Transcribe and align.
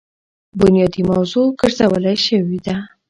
بنيادي 0.59 1.01
موضوع 1.11 1.45
ګرځولے 1.59 2.13
شوې 2.25 2.57
ده. 2.65 2.75